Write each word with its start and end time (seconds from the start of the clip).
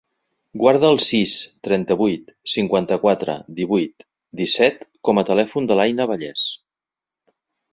Guarda 0.59 0.87
el 0.93 0.95
sis, 1.07 1.33
trenta-vuit, 1.67 2.31
cinquanta-quatre, 2.53 3.35
divuit, 3.59 4.07
disset 4.41 4.83
com 5.09 5.23
a 5.23 5.25
telèfon 5.31 5.69
de 5.73 5.79
l'Aïna 5.83 6.09
Valles. 6.15 6.49